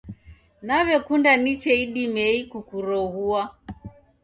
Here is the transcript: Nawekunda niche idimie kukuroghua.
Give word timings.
Nawekunda 0.65 1.31
niche 1.43 1.71
idimie 1.85 2.29
kukuroghua. 2.51 3.41